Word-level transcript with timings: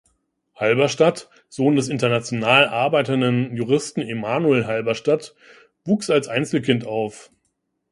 Halberstadt, 0.55 1.29
Sohn 1.47 1.75
des 1.75 1.87
international 1.87 2.67
arbeitenden 2.69 3.55
Juristen 3.55 4.01
Emmanuel 4.01 4.65
Halberstadt, 4.65 5.35
wuchs 5.85 6.09
als 6.09 6.27
Einzelkind 6.27 6.87
auf. 6.87 7.29